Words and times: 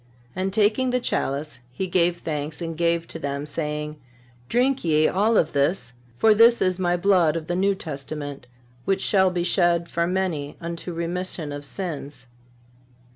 And 0.35 0.51
taking 0.51 0.89
the 0.89 0.99
chalice, 0.99 1.59
He 1.71 1.85
gave 1.85 2.21
thanks 2.21 2.59
and 2.59 2.75
gave 2.75 3.07
to 3.09 3.19
them, 3.19 3.45
saying: 3.45 3.97
Drink 4.49 4.83
ye 4.83 5.07
all 5.07 5.37
of 5.37 5.51
this; 5.51 5.93
for 6.17 6.33
this 6.33 6.59
is 6.59 6.79
My 6.79 6.97
blood 6.97 7.35
of 7.35 7.45
the 7.45 7.55
New 7.55 7.75
Testament, 7.75 8.47
which 8.83 9.01
shall 9.03 9.29
be 9.29 9.43
shed 9.43 9.87
for 9.87 10.07
many 10.07 10.57
unto 10.59 10.91
remission 10.91 11.51
of 11.51 11.63
sins." 11.65 12.25